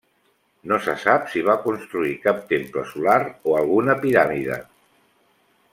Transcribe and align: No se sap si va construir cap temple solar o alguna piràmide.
No 0.69 0.77
se 0.85 0.95
sap 1.03 1.27
si 1.33 1.43
va 1.49 1.55
construir 1.65 2.15
cap 2.23 2.41
temple 2.53 2.85
solar 2.95 3.19
o 3.51 3.55
alguna 3.61 3.97
piràmide. 4.07 4.59